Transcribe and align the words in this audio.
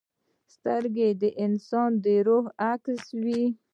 سترګې 0.53 1.09
د 1.21 1.23
انسان 1.45 1.91
د 2.03 2.05
روح 2.27 2.45
عکس 2.71 3.03
وي 3.23 3.43